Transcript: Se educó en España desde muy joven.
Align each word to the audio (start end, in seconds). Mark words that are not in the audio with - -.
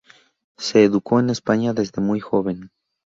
Se 0.57 0.83
educó 0.83 1.19
en 1.19 1.29
España 1.29 1.73
desde 1.75 2.01
muy 2.01 2.19
joven. 2.19 2.71